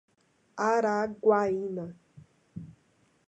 [0.69, 1.85] Araguaína